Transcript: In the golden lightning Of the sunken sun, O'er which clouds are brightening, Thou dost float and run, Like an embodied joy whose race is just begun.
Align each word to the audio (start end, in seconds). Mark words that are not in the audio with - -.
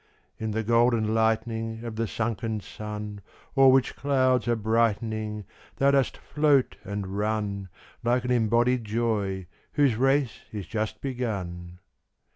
In 0.39 0.49
the 0.49 0.63
golden 0.63 1.13
lightning 1.13 1.83
Of 1.83 1.95
the 1.95 2.07
sunken 2.07 2.59
sun, 2.59 3.21
O'er 3.55 3.67
which 3.67 3.95
clouds 3.95 4.47
are 4.47 4.55
brightening, 4.55 5.45
Thou 5.75 5.91
dost 5.91 6.17
float 6.17 6.75
and 6.83 7.05
run, 7.19 7.69
Like 8.03 8.25
an 8.25 8.31
embodied 8.31 8.83
joy 8.83 9.45
whose 9.73 9.95
race 9.97 10.39
is 10.51 10.65
just 10.65 11.01
begun. 11.01 11.77